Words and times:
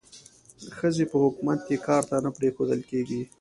ښځې 0.77 1.05
په 1.11 1.17
حکومت 1.23 1.59
کې 1.67 1.75
کار 1.87 2.03
ته 2.09 2.15
نه 2.25 2.29
پریښودل 2.37 2.79
کېږي. 2.89 3.21